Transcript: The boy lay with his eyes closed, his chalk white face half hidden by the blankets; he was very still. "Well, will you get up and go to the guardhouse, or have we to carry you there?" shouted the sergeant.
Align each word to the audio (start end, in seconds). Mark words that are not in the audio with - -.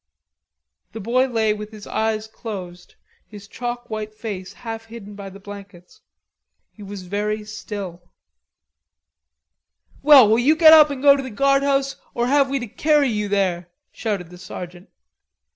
The 0.93 0.99
boy 0.99 1.27
lay 1.27 1.53
with 1.53 1.69
his 1.71 1.85
eyes 1.85 2.25
closed, 2.25 2.95
his 3.27 3.47
chalk 3.47 3.87
white 3.91 4.15
face 4.15 4.51
half 4.51 4.85
hidden 4.85 5.13
by 5.13 5.29
the 5.29 5.39
blankets; 5.39 6.01
he 6.71 6.81
was 6.81 7.03
very 7.03 7.45
still. 7.45 8.09
"Well, 10.01 10.27
will 10.27 10.39
you 10.39 10.55
get 10.55 10.73
up 10.73 10.89
and 10.89 11.03
go 11.03 11.15
to 11.15 11.21
the 11.21 11.29
guardhouse, 11.29 11.97
or 12.15 12.25
have 12.25 12.49
we 12.49 12.57
to 12.57 12.67
carry 12.67 13.09
you 13.09 13.27
there?" 13.29 13.69
shouted 13.91 14.31
the 14.31 14.39
sergeant. 14.39 14.89